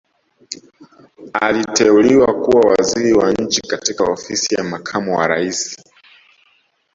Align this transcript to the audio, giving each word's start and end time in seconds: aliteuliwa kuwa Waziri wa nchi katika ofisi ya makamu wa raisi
aliteuliwa 1.33 2.33
kuwa 2.41 2.61
Waziri 2.69 3.13
wa 3.13 3.31
nchi 3.33 3.61
katika 3.61 4.03
ofisi 4.03 4.55
ya 4.55 4.63
makamu 4.63 5.15
wa 5.17 5.27
raisi 5.27 5.83